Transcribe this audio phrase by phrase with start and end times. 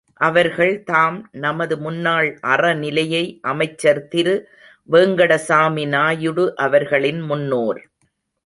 [0.21, 3.13] அவர்கள் தாம் நமது முன்னாள் அறநிலைய
[3.41, 4.35] அமைச்சர் திரு
[4.89, 7.81] வேங்கடசாமி நாயுடு அவர்களின் முன்னோர்.